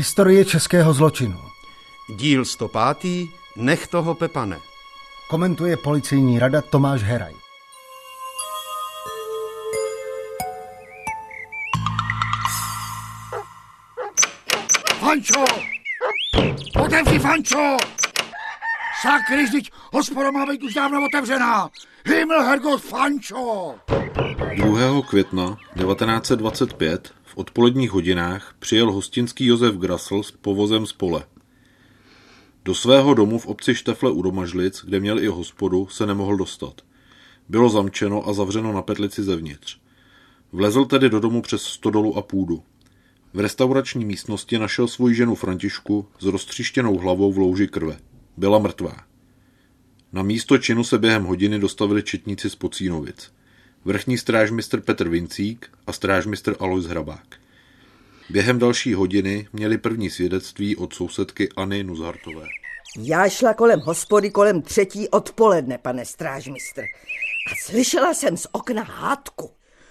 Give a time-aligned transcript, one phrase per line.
[0.00, 1.40] Historie českého zločinu.
[2.08, 2.96] Díl 105.
[3.56, 4.58] Nech toho Pepane.
[5.30, 7.34] Komentuje policejní rada Tomáš Heraj.
[15.00, 15.44] Fančo!
[16.84, 17.76] Otevři, Fančo!
[19.02, 21.70] Sakry, vždyť hospoda má být už dávno otevřená!
[22.06, 23.74] Himmel, Hergot, Fančo!
[24.56, 25.02] 2.
[25.08, 31.24] května 1925 v odpoledních hodinách přijel hostinský Josef Grasl s povozem z pole.
[32.64, 36.80] Do svého domu v obci Štefle u Domažlic, kde měl i hospodu, se nemohl dostat.
[37.48, 39.78] Bylo zamčeno a zavřeno na petlici zevnitř.
[40.52, 42.62] Vlezl tedy do domu přes stodolu a půdu.
[43.34, 47.98] V restaurační místnosti našel svou ženu Františku s roztříštěnou hlavou v louži krve.
[48.36, 48.96] Byla mrtvá.
[50.12, 53.32] Na místo činu se během hodiny dostavili četníci z Pocínovic.
[53.84, 57.36] Vrchní strážmistr Petr Vincík a strážmistr Alois Hrabák.
[58.30, 62.46] Během další hodiny měli první svědectví od sousedky Anny Nuzhartové.
[62.98, 66.82] Já šla kolem hospody kolem třetí odpoledne, pane strážmistr.
[67.52, 69.50] A slyšela jsem z okna hádku.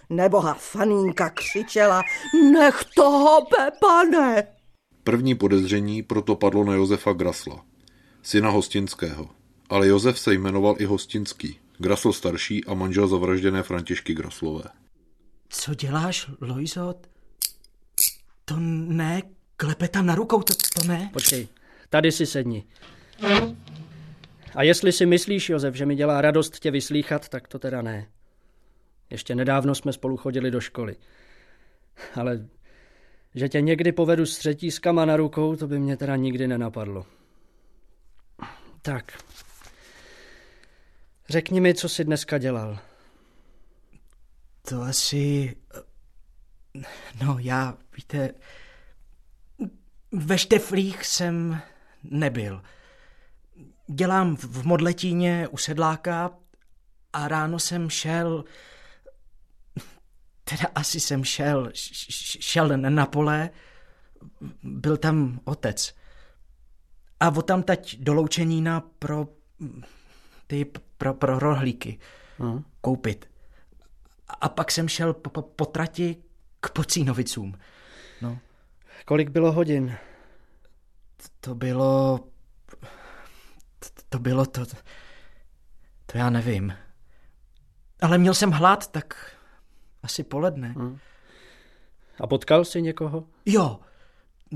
[0.09, 2.01] Neboha fanínka křičela,
[2.51, 4.47] nech toho, Pepane!
[5.03, 7.65] První podezření proto padlo na Josefa Grasla,
[8.23, 9.29] syna Hostinského.
[9.69, 14.63] Ale Josef se jmenoval i Hostinský, Grasl starší a manžel zavražděné Františky Graslové.
[15.49, 16.95] Co děláš, Lojzo?
[18.45, 19.21] To ne,
[19.57, 21.09] klepe tam na rukou, to, to ne.
[21.13, 21.47] Počkej,
[21.89, 22.63] tady si sedni.
[24.55, 28.07] A jestli si myslíš, Josef, že mi dělá radost tě vyslíchat, tak to teda ne.
[29.09, 30.95] Ještě nedávno jsme spolu chodili do školy.
[32.15, 32.47] Ale
[33.35, 37.05] že tě někdy povedu s třetískama na rukou, to by mě teda nikdy nenapadlo.
[38.81, 39.23] Tak.
[41.29, 42.79] Řekni mi, co jsi dneska dělal.
[44.69, 45.55] To asi...
[47.23, 48.33] No já, víte,
[50.11, 51.61] ve Šteflích jsem
[52.03, 52.61] nebyl.
[53.87, 56.31] Dělám v Modletíně u sedláka
[57.13, 58.43] a ráno jsem šel...
[60.43, 61.71] Teda asi jsem šel,
[62.39, 63.49] šel na pole,
[64.63, 65.95] byl tam otec.
[67.19, 69.27] A o tam tať do Loučenína pro
[70.49, 70.65] ty
[70.97, 71.99] pro, pro rohlíky
[72.39, 72.63] uh-huh.
[72.81, 73.29] koupit.
[74.27, 76.15] A pak jsem šel po, po, po trati
[76.59, 77.57] k Pocínovicům.
[78.21, 78.39] No.
[79.05, 79.97] Kolik bylo hodin?
[81.39, 82.19] To bylo...
[84.09, 84.65] To bylo to...
[86.05, 86.73] To já nevím.
[88.01, 89.35] Ale měl jsem hlad, tak
[90.03, 90.67] asi poledne.
[90.67, 90.99] Hmm.
[92.19, 93.27] A potkal jsi někoho?
[93.45, 93.79] Jo.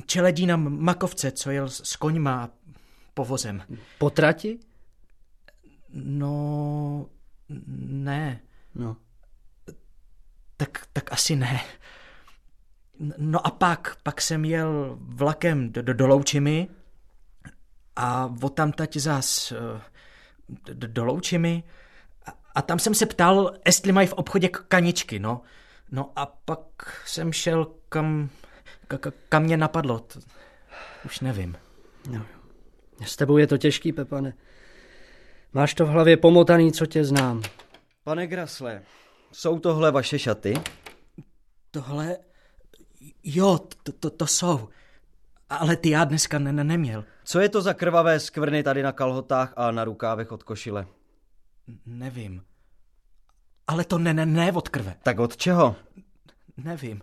[0.06, 2.50] Čeledína Makovce, co jel s koňma a
[3.14, 3.64] povozem.
[3.98, 4.60] Po trati?
[5.94, 7.10] No,
[7.78, 8.42] ne.
[8.76, 8.98] No.
[10.58, 11.62] Tak, tak asi ne.
[13.18, 16.68] No a pak, pak jsem jel vlakem do, do, do Loučimy
[17.96, 19.82] a tam tať zas eh,
[20.74, 21.64] do, do Loučimy
[22.26, 25.42] a, a tam jsem se ptal, jestli mají v obchodě kaničky, no.
[25.92, 28.30] No a pak jsem šel kam,
[28.88, 28.98] ka,
[29.30, 30.08] kam mě napadlo,
[31.06, 31.58] už nevím.
[32.10, 32.26] No,
[33.06, 34.34] s tebou je to těžký, Pepane.
[35.54, 37.42] Máš to v hlavě pomotaný, co tě znám.
[38.04, 38.82] Pane Grasle,
[39.32, 40.54] jsou tohle vaše šaty?
[41.72, 42.18] Tohle?
[43.24, 44.70] Jo, to, to, to jsou.
[45.50, 47.06] Ale ty já dneska ne, ne, neměl.
[47.24, 50.88] Co je to za krvavé skvrny tady na kalhotách a na rukávech od košile?
[51.86, 52.44] Nevím.
[53.68, 54.96] Ale to ne, ne, ne od krve.
[55.04, 55.76] Tak od čeho?
[56.58, 57.02] Nevím.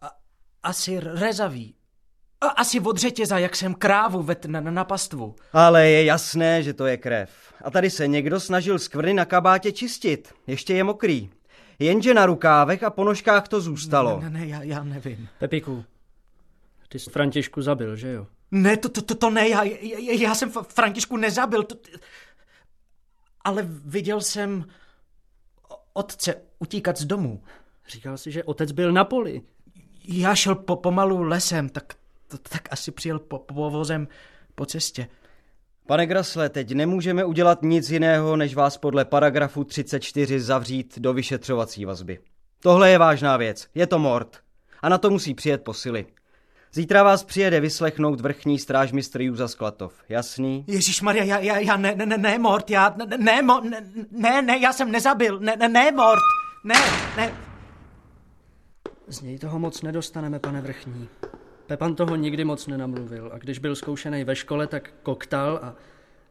[0.00, 0.10] A,
[0.62, 1.74] asi rezavý.
[2.42, 5.34] A asi od řetěza, jak jsem krávu vet na, na pastvu.
[5.52, 7.30] Ale je jasné, že to je krev.
[7.64, 10.34] A tady se někdo snažil skvrny na kabátě čistit.
[10.46, 11.30] Ještě je mokrý.
[11.78, 14.20] Jenže na rukávech a ponožkách to zůstalo.
[14.20, 15.28] Ne, ne, ne, já, já nevím.
[15.38, 15.84] Pepiku,
[16.88, 18.26] ty jsi Františku zabil, že jo?
[18.50, 21.62] Ne, to, to, to, to ne, já, já, já jsem Františku nezabil.
[21.62, 21.74] To,
[23.44, 24.64] ale viděl jsem
[25.92, 27.42] otce utíkat z domu.
[27.88, 29.42] Říkal si, že otec byl na poli.
[30.04, 31.94] Já šel po, pomalu lesem, tak
[32.38, 34.08] to, tak asi přijel po, po vozem
[34.54, 35.08] po cestě.
[35.86, 41.84] Pane Grasle, teď nemůžeme udělat nic jiného, než vás podle paragrafu 34 zavřít do vyšetřovací
[41.84, 42.18] vazby.
[42.60, 44.38] Tohle je vážná věc, je to mord.
[44.82, 46.06] A na to musí přijet posily.
[46.72, 49.94] Zítra vás přijede vyslechnout vrchní strážmistr Juza Sklatov.
[50.08, 50.64] Jasný?
[50.66, 54.58] Ježíš Maria, já, já, já ne, ne, ne, mort, já, ne, ne, ne, ne, ne,
[54.58, 56.20] já jsem nezabil, ne, ne, ne, mort,
[56.64, 56.74] ne,
[57.16, 57.34] ne.
[59.08, 61.08] Z něj toho moc nedostaneme, pane vrchní.
[61.72, 65.74] Pepan toho nikdy moc nenamluvil a když byl zkoušený ve škole, tak koktal a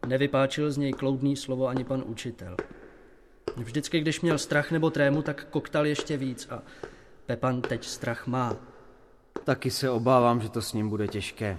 [0.08, 2.56] nevypáčil z něj kloudný slovo ani pan učitel.
[3.58, 6.62] Vždycky, když měl strach nebo trému, tak koktal ještě víc a
[7.26, 8.56] Pepan teď strach má.
[9.44, 11.58] Taky se obávám, že to s ním bude těžké.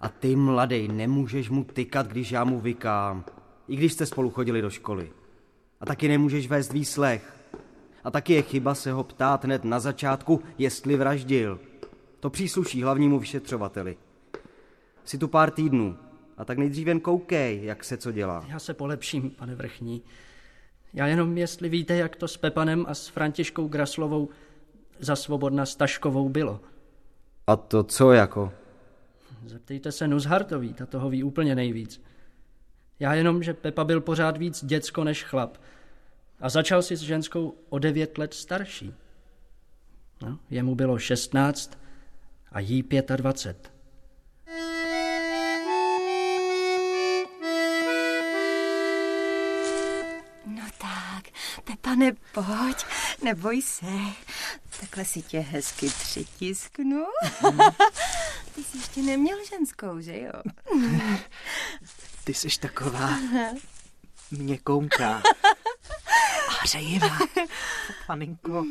[0.00, 3.24] A ty, mladej, nemůžeš mu tykat, když já mu vykám.
[3.68, 5.12] I když jste spolu chodili do školy.
[5.80, 7.36] A taky nemůžeš vést výslech.
[8.04, 11.60] A taky je chyba se ho ptát hned na začátku, jestli vraždil.
[12.22, 13.96] To přísluší hlavnímu vyšetřovateli.
[15.04, 15.96] Jsi tu pár týdnů.
[16.36, 18.44] A tak nejdřív jen koukej, jak se co dělá.
[18.48, 20.02] Já se polepším, pane Vrchní.
[20.92, 24.28] Já jenom, jestli víte, jak to s Pepanem a s Františkou Graslovou
[24.98, 26.60] za svobodna Staškovou bylo.
[27.46, 28.52] A to co jako?
[29.46, 32.02] Zeptejte se Nuzhartový, ta toho ví úplně nejvíc.
[33.00, 35.58] Já jenom, že Pepa byl pořád víc děcko než chlap.
[36.40, 38.94] A začal si s ženskou o devět let starší.
[40.22, 41.81] No, jemu bylo šestnáct
[42.52, 43.72] a jí pětadvacet.
[50.46, 51.24] No tak,
[51.64, 52.76] Pepane, pojď,
[53.24, 53.86] neboj se.
[54.80, 57.04] Takhle si tě hezky přitisknu.
[58.54, 60.32] Ty jsi ještě neměl ženskou, že jo?
[62.24, 63.18] Ty jsi taková
[64.30, 65.22] měkounká
[66.48, 67.18] a hřejivá.
[68.06, 68.64] Paninko,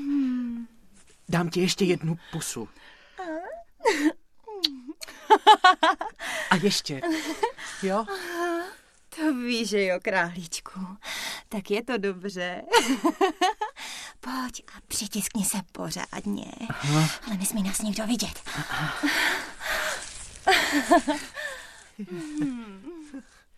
[1.30, 2.69] dám ti ještě jednu pusu.
[6.50, 7.01] A ještě,
[7.83, 8.06] jo?
[9.15, 10.80] To víš, že jo, králíčku.
[11.50, 12.62] Tak je to dobře.
[14.19, 16.45] Pojď a přitiskni se pořádně.
[16.69, 17.09] Aha.
[17.27, 18.39] Ale nesmí nás nikdo vidět.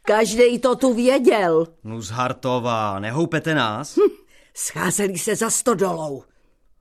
[0.02, 1.68] Každej to tu věděl.
[1.84, 4.00] Nuzhartová, nehoupete nás?
[4.54, 6.24] Scházeli se za stodolou.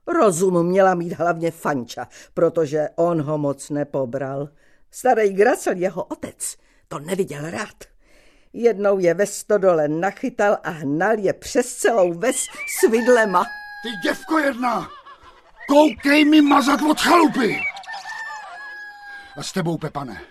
[0.07, 4.49] Rozum měla mít hlavně Fanča, protože on ho moc nepobral.
[4.93, 6.55] Starý Gracel, jeho otec,
[6.87, 7.83] to neviděl rád.
[8.53, 12.35] Jednou je ve stodole nachytal a hnal je přes celou ves
[12.79, 13.43] s vidlema.
[13.83, 14.89] Ty děvko jedna!
[15.67, 17.61] Koukej mi mazat od chalupy!
[19.37, 20.21] A s tebou, Pepane,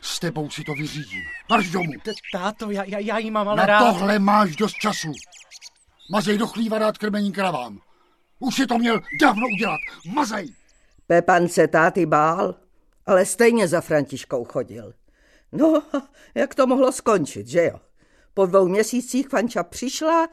[0.00, 1.22] s tebou si to vyřídím.
[1.50, 1.92] Marš domů.
[2.32, 3.78] Táto, já, já, já jí mám ale Na rád.
[3.92, 5.12] tohle máš dost času.
[6.12, 7.80] Mazej do chlíva dát krmení kravám.
[8.38, 9.80] Už si to měl dávno udělat.
[10.14, 10.54] Mazej!
[11.06, 12.54] Pepan se táty bál,
[13.06, 14.94] ale stejně za Františkou chodil.
[15.52, 15.82] No,
[16.34, 17.80] jak to mohlo skončit, že jo?
[18.34, 20.28] Po dvou měsících Fanča přišla,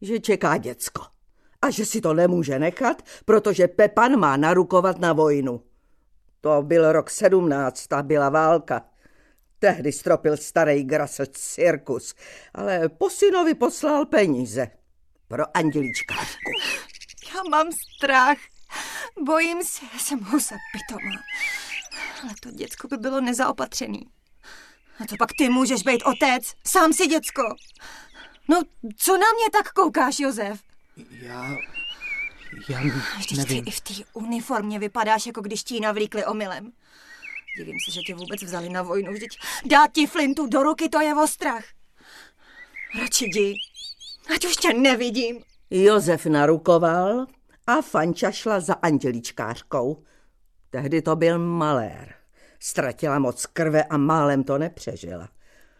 [0.00, 1.02] že čeká děcko.
[1.62, 5.62] A že si to nemůže nechat, protože Pepan má narukovat na vojnu.
[6.40, 8.84] To byl rok sedmnáct a byla válka.
[9.58, 12.14] Tehdy stropil starý Grasl cirkus,
[12.54, 14.70] ale po synovi poslal peníze.
[15.28, 16.50] Pro Anděličkářku.
[17.34, 18.38] Já mám strach.
[19.24, 21.20] Bojím se, já jsem husa pitomá.
[22.24, 24.06] Ale to děcko by bylo nezaopatřený.
[25.00, 27.42] A to pak ty můžeš být otec, sám si děcko.
[28.48, 28.62] No,
[28.96, 30.60] co na mě tak koukáš, Josef?
[31.10, 31.56] Já,
[32.68, 32.80] já
[33.18, 33.64] Vždyť ty nevím.
[33.66, 36.72] i v té uniformě vypadáš, jako když ti ji navlíkli omylem.
[37.58, 39.12] Divím se, že tě vůbec vzali na vojnu.
[39.12, 41.64] Vždyť dát ti flintu do ruky, to je ostrach.
[43.00, 43.54] Radši jdi,
[44.34, 45.42] ať už tě nevidím.
[45.70, 47.26] Josef narukoval
[47.66, 50.04] a Fanča šla za Anděličkářkou.
[50.74, 52.14] Tehdy to byl malér.
[52.60, 55.28] Ztratila moc krve a málem to nepřežila.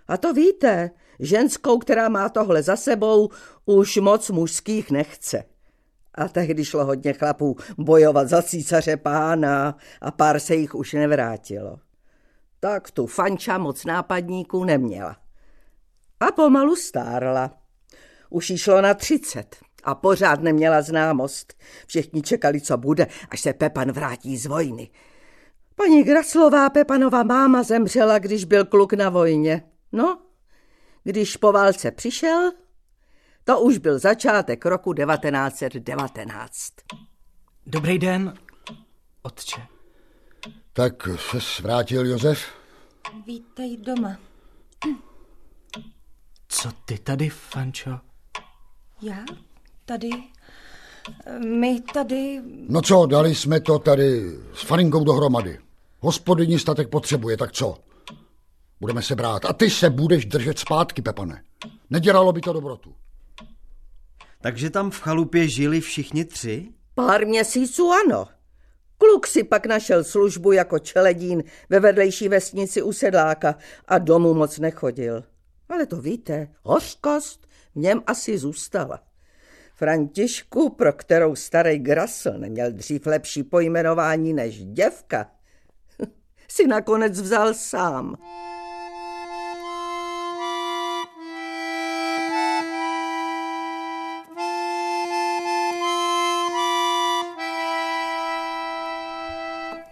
[0.09, 3.29] A to víte, ženskou, která má tohle za sebou,
[3.65, 5.45] už moc mužských nechce.
[6.15, 11.79] A tehdy šlo hodně chlapů bojovat za císaře pána a pár se jich už nevrátilo.
[12.61, 15.17] Tak tu Fanča moc nápadníků neměla.
[16.21, 17.59] A pomalu stárla.
[18.31, 21.55] Už jí šlo na třicet a pořád neměla známost.
[21.87, 24.91] Všichni čekali, co bude, až se Pepan vrátí z vojny.
[25.75, 29.63] Paní Graslová, Pepanova máma, zemřela, když byl kluk na vojně.
[29.93, 30.19] No,
[31.05, 32.53] když po válce přišel,
[33.45, 36.73] to už byl začátek roku 1919.
[37.67, 38.35] Dobrý den,
[39.23, 39.63] otče.
[40.73, 42.39] Tak se vrátil Josef?
[43.27, 44.17] Vítej doma.
[46.49, 48.01] Co ty tady, Fančo?
[49.03, 49.25] Já?
[49.85, 50.11] Tady?
[51.47, 52.41] My tady...
[52.69, 55.59] No co, dali jsme to tady s Farinkou dohromady.
[56.01, 57.77] Hospodyní statek potřebuje, tak co?
[58.81, 59.45] Budeme se brát.
[59.45, 61.43] A ty se budeš držet zpátky, Pepane.
[61.91, 62.95] Nedělalo by to dobrotu.
[64.41, 66.69] Takže tam v chalupě žili všichni tři?
[66.95, 68.27] Pár měsíců ano.
[68.99, 73.55] Kluk si pak našel službu jako čeledín ve vedlejší vesnici u sedláka
[73.89, 75.25] a domů moc nechodil.
[75.69, 79.01] Ale to víte, hořkost v něm asi zůstala.
[79.77, 85.31] Františku, pro kterou starý Grasl neměl dřív lepší pojmenování než děvka,
[86.49, 88.17] si nakonec vzal sám.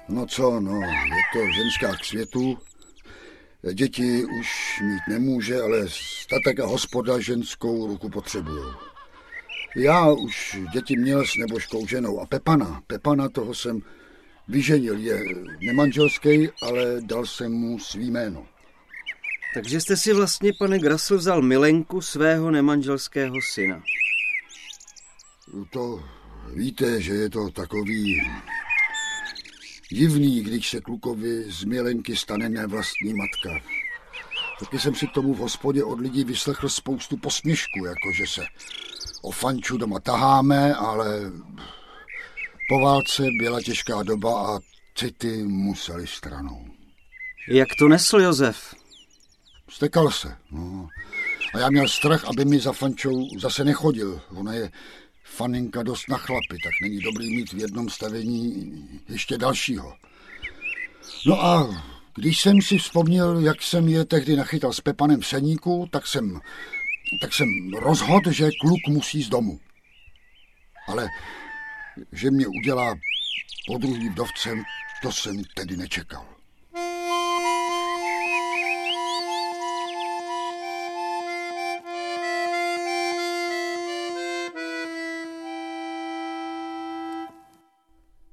[0.09, 2.59] No co, no, je to ženská k světu.
[3.73, 8.92] Děti už mít nemůže, ale statek a hospoda ženskou ruku potřebují.
[9.77, 13.83] Já už děti měl s nebožkou ženou a Pepana, Pepana toho jsem
[14.49, 15.23] vyženil, je
[15.61, 18.47] nemanželský, ale dal jsem mu svý jméno.
[19.55, 23.83] Takže jste si vlastně, pane Grasl, vzal milenku svého nemanželského syna.
[25.71, 26.05] To
[26.55, 28.21] víte, že je to takový
[29.91, 33.67] divný, když se klukovi z milenky stane nevlastní matka.
[34.61, 38.43] Taky jsem si k tomu v hospodě od lidí vyslechl spoustu posměšků, jako že se
[39.23, 41.33] o fanču doma taháme, ale
[42.69, 44.61] po válce byla těžká doba a
[44.95, 46.67] city museli stranou.
[47.49, 48.75] Jak to nesl Josef?
[49.69, 50.37] Stekal se.
[50.51, 50.89] No.
[51.55, 54.21] A já měl strach, aby mi za fančou zase nechodil.
[54.35, 54.71] Ona je
[55.25, 58.73] faninka dost na chlapy, tak není dobrý mít v jednom stavení
[59.09, 59.95] ještě dalšího.
[61.27, 65.89] No a když jsem si vzpomněl, jak jsem je tehdy nachytal s Pepanem v seníku,
[65.91, 66.41] tak jsem,
[67.21, 69.61] tak jsem rozhodl, že kluk musí z domu.
[70.89, 71.09] Ale
[72.13, 72.95] že mě udělá
[73.67, 74.63] podruhý vdovcem,
[75.03, 76.27] to jsem tedy nečekal.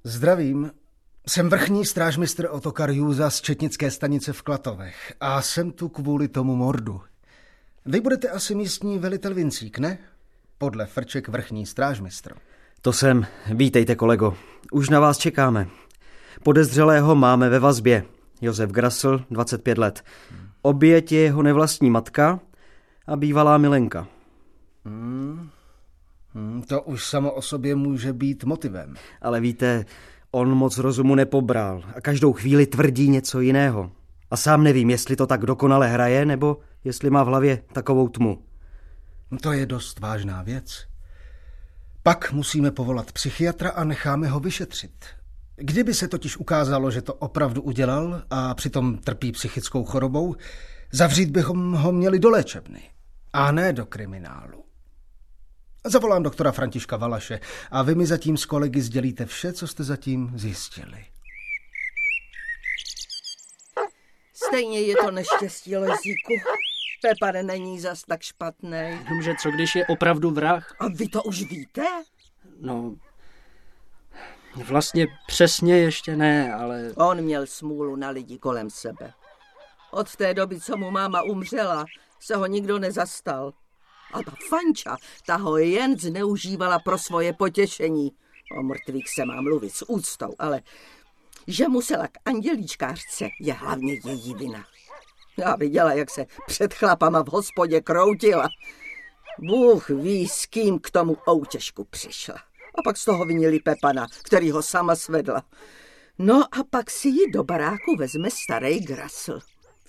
[0.04, 0.72] Zdravím.
[1.28, 6.56] Jsem vrchní strážmistr Otokar Júza z Četnické stanice v Klatovech a jsem tu kvůli tomu
[6.56, 7.02] mordu.
[7.86, 9.98] Vy budete asi místní velitel Vincík, ne?
[10.58, 12.34] Podle Frček vrchní strážmistr.
[12.82, 13.26] To jsem.
[13.54, 14.38] Vítejte, kolego.
[14.72, 15.68] Už na vás čekáme.
[16.44, 18.04] Podezřelého máme ve vazbě.
[18.42, 20.04] Josef Grasl, 25 let.
[20.62, 22.40] Oběť je jeho nevlastní matka
[23.08, 24.08] a bývalá milenka.
[24.86, 25.50] Hmm.
[26.34, 28.96] Hmm, to už samo o sobě může být motivem.
[29.22, 29.86] Ale víte,
[30.32, 33.92] on moc rozumu nepobral a každou chvíli tvrdí něco jiného.
[34.32, 38.44] A sám nevím, jestli to tak dokonale hraje, nebo jestli má v hlavě takovou tmu.
[39.42, 40.88] To je dost vážná věc.
[42.04, 45.06] Pak musíme povolat psychiatra a necháme ho vyšetřit.
[45.56, 50.36] Kdyby se totiž ukázalo, že to opravdu udělal a přitom trpí psychickou chorobou,
[50.92, 52.82] zavřít bychom ho měli do léčebny
[53.34, 54.66] a ne do kriminálu.
[55.86, 57.40] Zavolám doktora Františka Valaše
[57.72, 61.06] a vy mi zatím s kolegy sdělíte vše, co jste zatím zjistili.
[64.34, 66.34] Stejně je to neštěstí, Lezíku.
[67.02, 68.80] Pepare není zas tak špatný.
[68.80, 70.76] Jenomže co když je opravdu vrah?
[70.80, 71.86] A vy to už víte?
[72.60, 72.96] No,
[74.56, 76.94] vlastně přesně ještě ne, ale...
[76.96, 79.14] On měl smůlu na lidi kolem sebe.
[79.92, 81.86] Od té doby, co mu máma umřela,
[82.20, 83.54] se ho nikdo nezastal.
[84.14, 88.12] A ta fanča, ta ho jen zneužívala pro svoje potěšení.
[88.60, 90.62] O mrtvých se má mluvit s úctou, ale
[91.48, 94.66] že musela k andělíčkářce je hlavně její vina.
[95.40, 98.50] Já viděla, jak se před chlapama v hospodě kroutila.
[99.40, 102.36] Bůh ví, s kým k tomu outěžku přišla.
[102.76, 105.44] A pak z toho vinili Pepana, který ho sama svedla.
[106.18, 109.40] No a pak si ji do baráku vezme starý Grasl.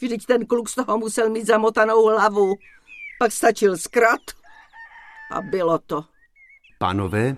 [0.01, 2.55] Vždyť ten kluk z toho musel mít zamotanou hlavu.
[3.19, 4.21] Pak stačil zkrat
[5.33, 6.05] a bylo to.
[6.79, 7.37] Pánové,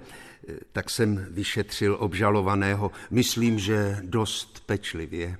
[0.72, 5.38] tak jsem vyšetřil obžalovaného, myslím, že dost pečlivě.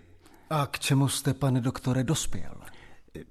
[0.52, 2.54] A k čemu jste, pane doktore, dospěl?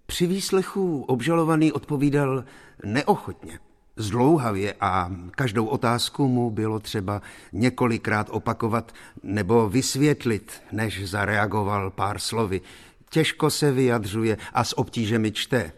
[0.05, 2.43] Při výslechu obžalovaný odpovídal
[2.85, 3.59] neochotně,
[3.95, 7.21] zdlouhavě a každou otázku mu bylo třeba
[7.53, 8.91] několikrát opakovat
[9.23, 12.61] nebo vysvětlit, než zareagoval pár slovy.
[13.09, 15.71] Těžko se vyjadřuje a s obtížemi čte.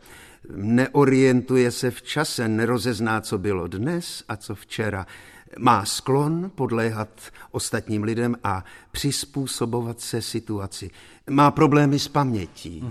[0.56, 5.08] Neorientuje se v čase, nerozezná, co bylo dnes a co včera.
[5.60, 7.10] Má sklon podléhat
[7.52, 10.92] ostatním lidem a přizpůsobovat se situaci.
[11.30, 12.84] Má problémy s pamětí.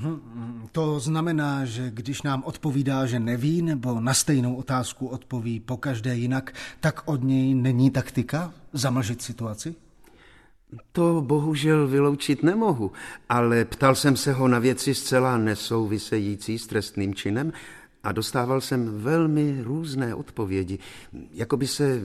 [0.73, 6.17] To znamená, že když nám odpovídá, že neví, nebo na stejnou otázku odpoví po každé
[6.17, 9.75] jinak, tak od něj není taktika zamlžit situaci?
[10.93, 12.93] To bohužel vyloučit nemohu,
[13.29, 17.53] ale ptal jsem se ho na věci zcela nesouvisející s trestným činem
[18.05, 20.79] a dostával jsem velmi různé odpovědi,
[21.33, 22.01] jako by se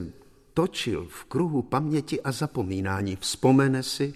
[0.54, 3.16] točil v kruhu paměti a zapomínání.
[3.16, 4.14] Vzpomene si,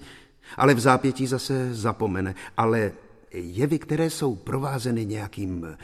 [0.57, 2.35] ale v zápětí zase zapomene.
[2.57, 2.93] Ale
[3.33, 5.77] jevy, které jsou provázeny nějakým eh,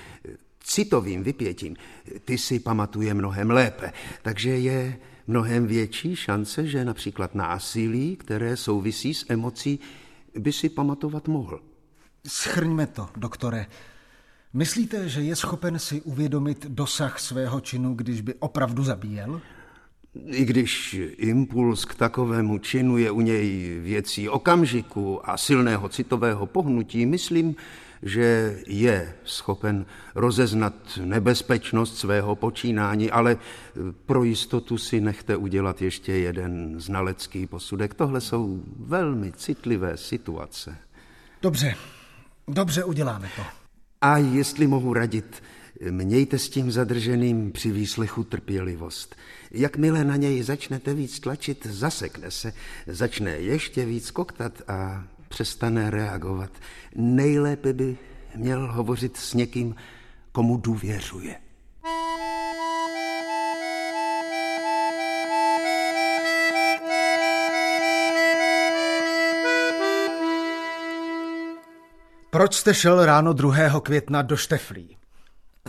[0.60, 1.76] citovým vypětím,
[2.24, 3.92] ty si pamatuje mnohem lépe.
[4.22, 9.80] Takže je mnohem větší šance, že například násilí, které souvisí s emocí,
[10.38, 11.60] by si pamatovat mohl.
[12.26, 13.66] Schrňme to, doktore.
[14.52, 19.40] Myslíte, že je schopen si uvědomit dosah svého činu, když by opravdu zabíjel?
[20.26, 27.06] I když impuls k takovému činu je u něj věcí okamžiku a silného citového pohnutí,
[27.06, 27.56] myslím,
[28.02, 33.36] že je schopen rozeznat nebezpečnost svého počínání, ale
[34.06, 37.94] pro jistotu si nechte udělat ještě jeden znalecký posudek.
[37.94, 40.76] Tohle jsou velmi citlivé situace.
[41.42, 41.74] Dobře,
[42.48, 43.42] dobře uděláme to.
[44.00, 45.42] A jestli mohu radit,
[45.80, 49.16] mějte s tím zadrženým při výslechu trpělivost.
[49.50, 52.52] Jakmile na něj začnete víc tlačit, zasekne se,
[52.86, 56.50] začne ještě víc koktat a přestane reagovat.
[56.94, 57.96] Nejlépe by
[58.36, 59.74] měl hovořit s někým,
[60.32, 61.36] komu důvěřuje.
[72.30, 73.80] Proč jste šel ráno 2.
[73.80, 74.97] května do Šteflí?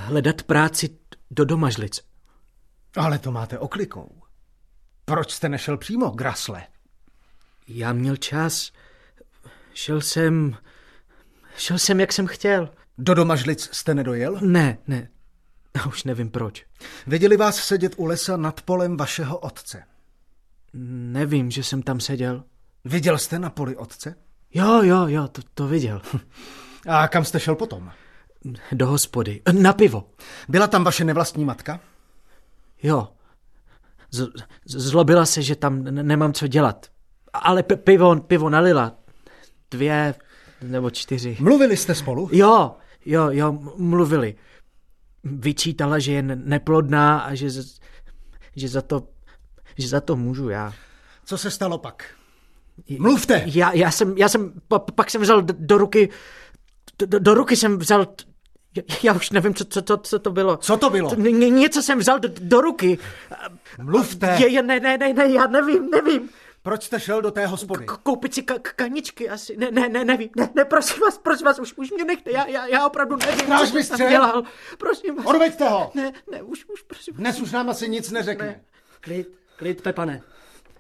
[0.09, 0.89] Hledat práci
[1.31, 2.01] do domažlic.
[2.97, 4.21] Ale to máte oklikou.
[5.05, 6.67] Proč jste nešel přímo, Grasle?
[7.67, 8.71] Já měl čas.
[9.73, 10.57] Šel jsem...
[11.57, 12.69] Šel jsem, jak jsem chtěl.
[12.97, 14.39] Do domažlic jste nedojel?
[14.41, 15.09] Ne, ne.
[15.75, 16.65] Já už nevím proč.
[17.07, 19.83] Viděli vás sedět u lesa nad polem vašeho otce?
[21.13, 22.43] Nevím, že jsem tam seděl.
[22.85, 24.15] Viděl jste na poli otce?
[24.53, 26.01] Jo, jo, jo, to, to viděl.
[26.87, 27.91] A kam jste šel potom?
[28.71, 29.41] Do hospody.
[29.51, 30.09] Na pivo.
[30.49, 31.79] Byla tam vaše nevlastní matka?
[32.83, 33.07] Jo.
[34.11, 34.27] Z,
[34.65, 36.87] zlobila se, že tam nemám co dělat.
[37.33, 38.95] Ale p- pivo, pivo nalila.
[39.71, 40.15] Dvě
[40.61, 41.37] nebo čtyři.
[41.39, 42.29] Mluvili jste spolu?
[42.31, 44.35] Jo, jo, jo, mluvili.
[45.23, 47.49] Vyčítala, že je neplodná a že,
[48.55, 49.07] že za to,
[49.77, 50.73] že za to můžu já.
[51.25, 52.05] Co se stalo pak?
[52.99, 53.43] Mluvte!
[53.45, 54.53] Já, já jsem, já jsem,
[54.95, 56.09] pak jsem vzal do, do ruky,
[57.07, 58.07] do, do ruky jsem vzal,
[59.03, 60.57] já už nevím, co, co, co, co to bylo.
[60.57, 61.15] Co to bylo?
[61.15, 62.97] Ně, něco jsem vzal do, do ruky.
[63.81, 64.37] Mluvte!
[64.39, 66.29] Je, je, ne, ne, ne, ne, já nevím, nevím.
[66.61, 67.85] Proč jste šel do té hospody?
[67.85, 69.57] K- koupit si ka- kaničky asi.
[69.57, 70.29] Ne, ne, ne, nevím.
[70.37, 72.31] Ne, ne, prosím vás, prosím vás, už, už mě nechte.
[72.31, 74.43] Já, já, já opravdu nevím, Stráž co jsem dělal.
[74.77, 75.25] Prosím vás.
[75.25, 75.91] Odveďte ho!
[75.93, 77.13] Ne, ne, už, už, prosím.
[77.13, 78.45] Dnes už nám asi nic neřekne.
[78.45, 78.61] Ne.
[79.01, 80.21] Klid, klid, Pepane.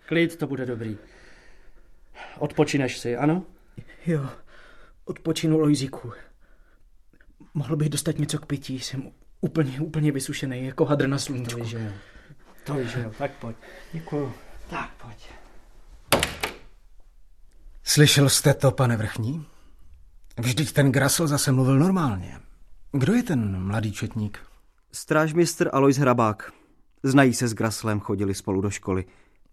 [0.05, 0.97] Klid, to bude dobrý.
[2.39, 3.43] Odpočineš si, ano?
[4.05, 4.29] Jo,
[5.05, 6.11] odpočinu Lojzíku.
[7.53, 11.59] Mohl bych dostat něco k pití, jsem úplně, úplně vysušený, jako hadr na sluníčku.
[11.59, 11.91] To víš, že jo.
[12.63, 13.11] To víš, že jo.
[13.17, 13.55] Tak pojď.
[13.93, 14.33] Děkuju.
[14.69, 15.29] Tak pojď.
[17.83, 19.45] Slyšel jste to, pane Vrchní?
[20.37, 22.39] Vždyť ten Grasl zase mluvil normálně.
[22.91, 24.39] Kdo je ten mladý četník?
[24.91, 26.51] Strážmistr Alois Hrabák.
[27.03, 29.05] Znají se s Graslem, chodili spolu do školy.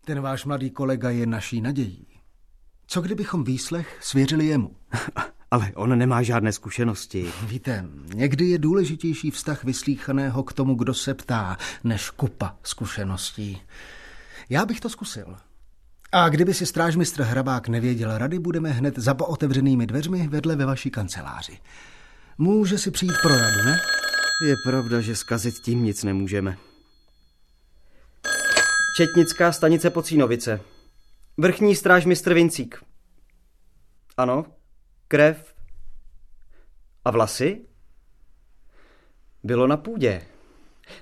[0.04, 2.06] Ten váš mladý kolega je naší nadějí.
[2.86, 4.76] Co kdybychom výslech svěřili jemu?
[5.50, 7.32] Ale on nemá žádné zkušenosti.
[7.42, 13.62] Víte, někdy je důležitější vztah vyslíchaného k tomu, kdo se ptá, než kupa zkušeností.
[14.50, 15.36] Já bych to zkusil.
[16.12, 20.90] A kdyby si strážmistr Hrabák nevěděl rady, budeme hned za otevřenými dveřmi vedle ve vaší
[20.90, 21.58] kanceláři.
[22.38, 23.80] Může si přijít pro radu, ne?
[24.46, 26.56] Je pravda, že zkazit tím nic nemůžeme.
[28.96, 30.60] Četnická stanice Pocínovice.
[31.36, 32.82] Vrchní strážmistr Vincík.
[34.16, 34.46] Ano,
[35.08, 35.54] krev.
[37.04, 37.60] A vlasy?
[39.44, 40.22] Bylo na půdě.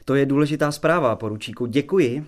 [0.04, 1.66] To je důležitá zpráva, poručíku.
[1.66, 2.26] Děkuji.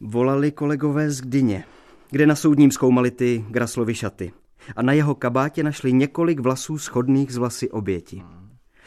[0.00, 1.64] Volali kolegové z Gdyně,
[2.10, 4.32] kde na soudním zkoumali ty Graslovy šaty.
[4.76, 8.22] A na jeho kabátě našli několik vlasů schodných z vlasy oběti.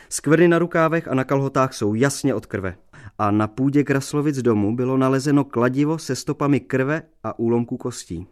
[0.10, 2.78] Skvrny na rukávech a na kalhotách jsou jasně od krve.
[3.17, 8.28] A na půdě Graslovic domu bylo nalezeno kladivo se stopami krve a úlomků kostí.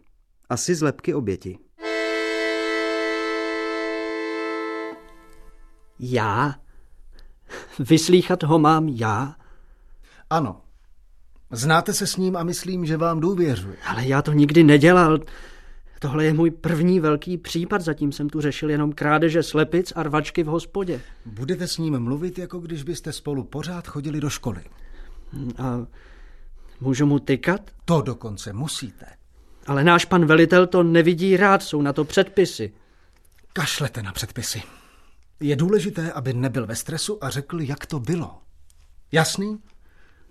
[0.48, 1.58] Asi z lepky oběti.
[5.98, 6.54] Já?
[7.78, 9.36] Vyslíchat ho mám já?
[10.30, 10.60] Ano.
[11.50, 13.76] Znáte se s ním a myslím, že vám důvěřuje.
[13.86, 15.18] Ale já to nikdy nedělal.
[15.98, 20.42] Tohle je můj první velký případ, zatím jsem tu řešil jenom krádeže slepic a rvačky
[20.42, 21.00] v hospodě.
[21.26, 24.64] Budete s ním mluvit, jako když byste spolu pořád chodili do školy.
[25.58, 25.86] A
[26.80, 27.60] můžu mu tykat?
[27.84, 29.06] To dokonce musíte.
[29.66, 32.72] Ale náš pan velitel to nevidí rád, jsou na to předpisy.
[33.52, 34.62] Kašlete na předpisy.
[35.40, 38.42] Je důležité, aby nebyl ve stresu a řekl, jak to bylo.
[39.12, 39.58] Jasný?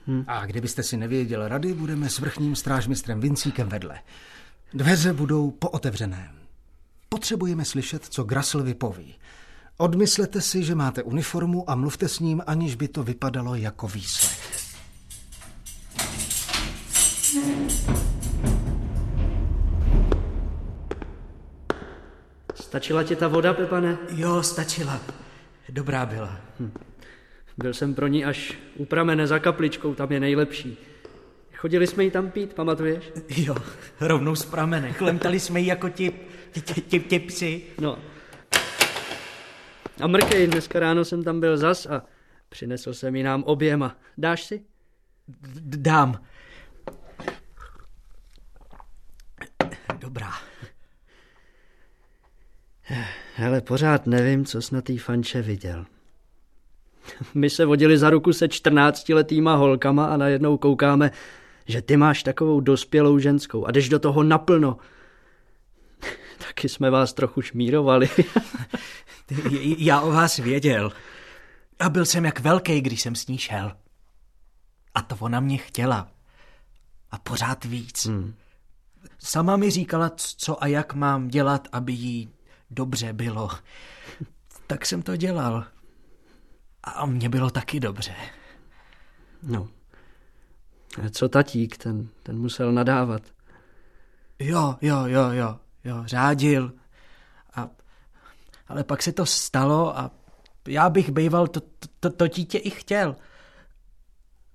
[0.08, 0.24] Hmm.
[0.28, 4.00] A kdybyste si nevěděl rady, budeme s vrchním strážmistrem Vincíkem vedle.
[4.74, 6.32] Dveře budou pootevřené.
[7.10, 9.16] Potřebujeme slyšet, co Grasl vypoví.
[9.78, 14.56] Odmyslete si, že máte uniformu a mluvte s ním, aniž by to vypadalo jako výslech.
[22.56, 23.98] Stačila ti ta voda, Pepane?
[24.10, 25.00] Jo, stačila.
[25.70, 26.40] Dobrá byla.
[26.60, 26.72] Hm.
[27.58, 30.78] Byl jsem pro ní až u pramene za kapličkou, tam je nejlepší.
[31.56, 33.12] Chodili jsme ji tam pít, pamatuješ?
[33.38, 33.56] Jo,
[34.00, 34.94] rovnou z pramene.
[34.94, 36.12] Klemtali jsme ji jako ti,
[36.52, 37.64] ti, ti, ti, ti psi.
[37.82, 37.98] No.
[40.02, 42.04] A mrkej, dneska ráno jsem tam byl zas a
[42.50, 43.98] přinesl jsem ji nám oběma.
[44.18, 44.64] Dáš si?
[45.28, 46.24] D- dám.
[50.00, 50.32] Dobrá.
[53.36, 55.86] Hele, pořád nevím, co jsi na té fanče viděl.
[57.34, 61.12] My se vodili za ruku se 14-letýma holkama a najednou koukáme,
[61.66, 64.78] že ty máš takovou dospělou ženskou a jdeš do toho naplno.
[66.48, 68.10] Taky jsme vás trochu šmírovali.
[69.78, 70.92] Já o vás věděl.
[71.80, 73.72] A byl jsem jak velký, když jsem s ní šel.
[74.94, 76.08] A to ona mě chtěla.
[77.12, 78.06] A pořád víc.
[78.06, 78.34] Hmm.
[79.20, 82.30] Sama mi říkala, co a jak mám dělat, aby jí
[82.70, 83.50] dobře bylo.
[84.68, 85.66] Tak jsem to dělal.
[86.84, 88.16] A mně bylo taky dobře.
[89.44, 89.68] No.
[91.06, 93.22] A co tatík, ten, ten musel nadávat.
[94.40, 96.74] Jo, jo, jo, jo, jo, řádil.
[97.54, 97.70] A,
[98.68, 100.12] ale pak se to stalo a
[100.68, 101.62] já bych býval to,
[102.00, 103.16] to, to dítě i chtěl.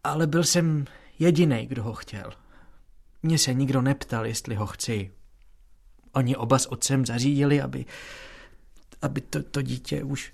[0.04, 0.84] Ale byl jsem
[1.18, 2.30] jediný, kdo ho chtěl.
[3.22, 5.12] Mně se nikdo neptal, jestli ho chci.
[6.12, 7.84] Oni oba s otcem zařídili, aby,
[9.02, 10.32] aby to, to dítě už,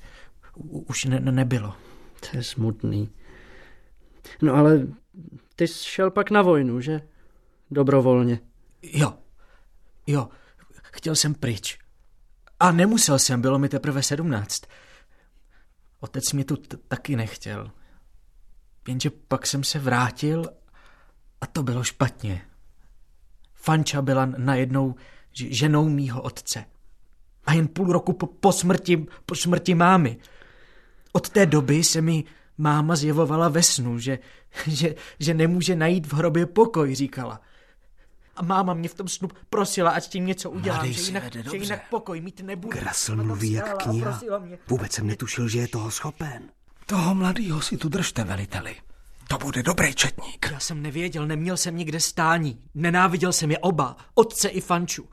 [0.64, 1.74] už ne, nebylo.
[2.20, 3.10] To je smutný.
[4.42, 4.86] No ale
[5.56, 7.00] ty jsi šel pak na vojnu, že?
[7.70, 8.40] Dobrovolně.
[8.82, 9.18] Jo,
[10.06, 10.28] jo,
[10.82, 11.78] chtěl jsem pryč.
[12.60, 14.62] A nemusel jsem, bylo mi teprve sedmnáct.
[16.00, 16.56] Otec mě tu
[16.88, 17.70] taky nechtěl.
[18.88, 20.46] Jenže pak jsem se vrátil
[21.40, 22.42] a to bylo špatně.
[23.54, 24.94] Fanča byla najednou
[25.36, 26.64] ženou mýho otce.
[27.46, 30.16] A jen půl roku po, po, smrti, po smrti mámy.
[31.12, 32.24] Od té doby se mi
[32.58, 34.18] máma zjevovala ve snu, že,
[34.66, 37.40] že, že nemůže najít v hrobě pokoj, říkala.
[38.36, 41.42] A máma mě v tom snu prosila, ať tím něco udělám, Mladý že jinak, vede
[41.50, 44.20] že jinak pokoj mít Ona tam mluví jak kniha.
[44.68, 46.42] Vůbec jsem netušil, že je toho schopen.
[46.86, 48.76] Toho mladýho si tu držte, veliteli.
[49.28, 50.48] To bude dobrý četník.
[50.52, 52.60] Já jsem nevěděl, neměl jsem nikde stání.
[52.74, 55.08] Nenáviděl jsem je oba, otce i Fanču.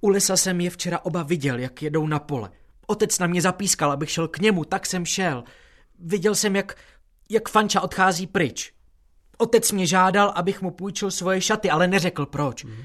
[0.00, 2.50] U lesa jsem je včera oba viděl, jak jedou na pole.
[2.86, 5.44] Otec na mě zapískal, abych šel k němu, tak jsem šel.
[5.98, 6.74] Viděl jsem, jak,
[7.30, 8.72] jak Fanča odchází pryč.
[9.38, 12.64] Otec mě žádal, abych mu půjčil svoje šaty, ale neřekl proč.
[12.64, 12.84] Mm.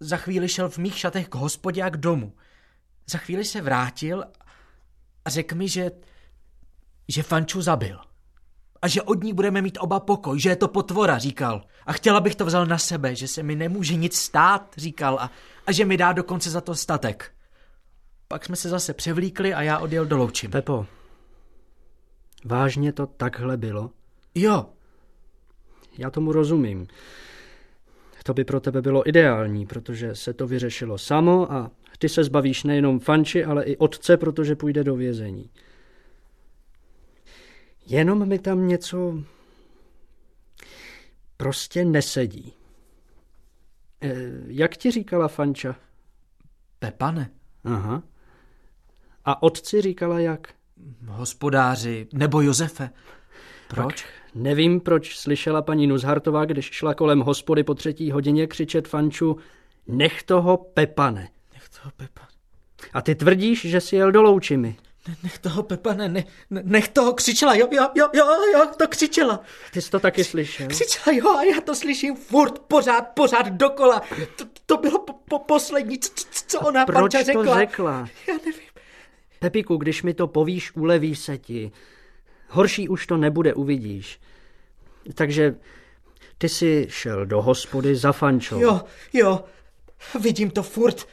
[0.00, 2.36] Za chvíli šel v mých šatech k hospodě a k domu.
[3.06, 4.24] Za chvíli se vrátil
[5.24, 5.90] a řekl mi, že,
[7.08, 8.11] že Fanču zabil.
[8.82, 11.64] A že od ní budeme mít oba pokoj, že je to potvora, říkal.
[11.86, 15.18] A chtěla bych to vzal na sebe, že se mi nemůže nic stát, říkal.
[15.20, 15.30] A,
[15.66, 17.30] a že mi dá dokonce za to statek.
[18.28, 20.50] Pak jsme se zase převlíkli a já odjel do Loučim.
[20.50, 20.86] Pepo,
[22.44, 23.90] vážně to takhle bylo?
[24.34, 24.66] Jo,
[25.98, 26.86] Já tomu rozumím.
[28.24, 32.64] To by pro tebe bylo ideální, protože se to vyřešilo samo a ty se zbavíš
[32.64, 35.50] nejenom fanči, ale i otce, protože půjde do vězení.
[37.92, 39.18] Jenom mi tam něco
[41.36, 42.52] prostě nesedí.
[44.00, 44.14] E,
[44.46, 45.76] jak ti říkala fanča?
[46.78, 47.30] Pepane,
[47.64, 48.02] Aha.
[49.24, 50.54] A otci říkala jak?
[51.06, 52.90] hospodáři, nebo Josefe.
[53.68, 54.04] Proč?
[54.34, 59.36] Nevím, proč slyšela paní Nuzhartová, když šla kolem hospody po třetí hodině křičet fanču
[59.86, 61.28] Nech toho Pepane.
[61.54, 62.28] Nech toho Pepa.
[62.92, 64.76] A ty tvrdíš, že jsi jel do Loučimy.
[65.08, 68.88] Ne, nech toho Pepane, ne, ne, nech toho křičela, jo, jo, jo, jo, jo, to
[68.88, 69.40] křičela.
[69.72, 70.68] Ty jsi to taky slyšel?
[70.68, 74.02] Křičela, jo, a já to slyším furt, pořád, pořád dokola.
[74.36, 77.58] To, to bylo po, po poslední, co, co- co ona Proč to řekla.
[77.58, 78.08] řekla?
[78.28, 78.68] Já nevím.
[79.38, 81.72] Pepiku, když mi to povíš, uleví se ti.
[82.48, 84.20] Horší už to nebude, uvidíš.
[85.14, 85.54] Takže
[86.38, 88.60] ty jsi šel do hospody za fančou.
[88.60, 88.80] Jo,
[89.12, 89.44] jo,
[90.20, 91.08] vidím to furt.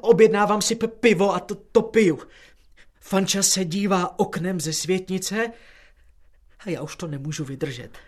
[0.00, 2.18] Objednávám si pivo a to, to piju.
[3.00, 5.52] Fanča se dívá oknem ze světnice
[6.58, 7.98] a já už to nemůžu vydržet.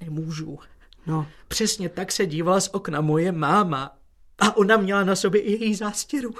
[0.00, 0.58] Nemůžu.
[1.06, 3.98] No, Přesně tak se dívala z okna moje máma
[4.38, 6.34] a ona měla na sobě i její zástěru.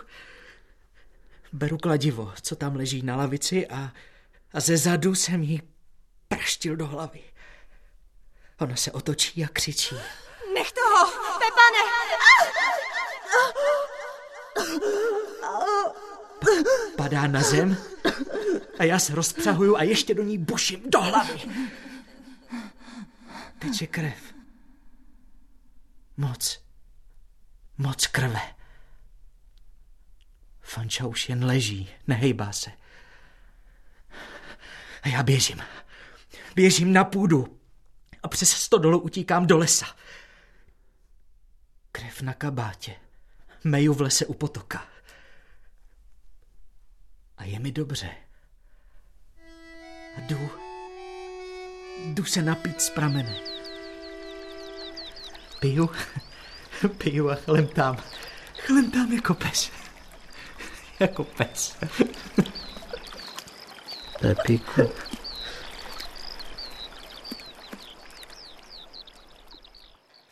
[1.53, 3.93] Beru kladivo, co tam leží na lavici a,
[4.53, 5.63] a ze zadu jsem jí
[6.29, 7.23] praštil do hlavy.
[8.61, 9.97] Ona se otočí a křičí.
[10.55, 11.97] Nech toho, Pepane!
[16.97, 17.77] Padá na zem
[18.79, 21.41] a já se rozpřahuju a ještě do ní buším do hlavy.
[23.59, 24.35] Teče krev.
[26.17, 26.61] Moc.
[27.79, 28.41] Moc krve.
[30.61, 32.71] Fanča už jen leží, nehejbá se.
[35.03, 35.63] A já běžím.
[36.55, 37.59] Běžím na půdu.
[38.23, 39.87] a přes sto dolů utíkám do lesa.
[41.93, 42.97] Krev na kabátě.
[43.65, 44.96] Meju v lese u potoka.
[47.47, 48.11] Je mi dobře.
[50.17, 50.49] A jdu,
[52.05, 53.37] jdu se napít z pramene.
[55.61, 55.91] Piju,
[56.99, 57.97] piju a chlemtám.
[58.59, 59.71] Chlemtám jako pes.
[61.01, 61.77] Jako pes.
[64.21, 64.91] Pepíku.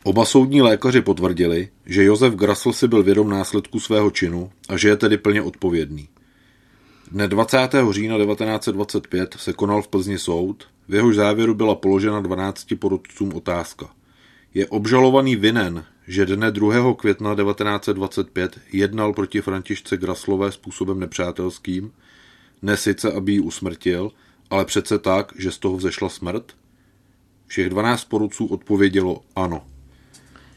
[0.03, 4.89] Oba soudní lékaři potvrdili, že Josef Grasl si byl vědom následku svého činu a že
[4.89, 6.09] je tedy plně odpovědný.
[7.11, 7.57] Dne 20.
[7.91, 13.89] října 1925 se konal v Plzni soud, v jehož závěru byla položena 12 porudcům otázka.
[14.53, 16.93] Je obžalovaný vinen, že dne 2.
[16.95, 21.91] května 1925 jednal proti Františce Graslové způsobem nepřátelským,
[22.61, 24.11] ne sice, aby ji usmrtil,
[24.49, 26.53] ale přece tak, že z toho vzešla smrt?
[27.47, 29.65] Všech 12 porudců odpovědělo ano.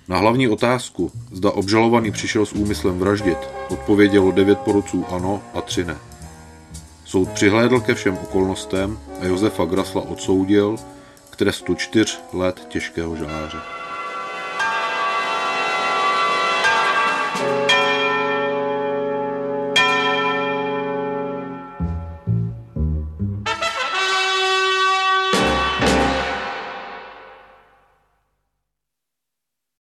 [0.09, 5.85] Na hlavní otázku, zda obžalovaný přišel s úmyslem vraždit, odpovědělo 9 porudců ano a 3
[5.85, 6.08] ne.
[7.09, 10.77] Soud přihlédl ke všem okolnostem a Josefa Grasla odsoudil
[11.31, 13.59] k trestu čtyř let těžkého žaláře.